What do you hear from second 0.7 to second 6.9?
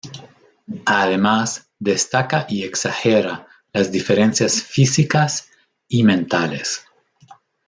Además, destaca y exagera las diferencias físicas y mentales.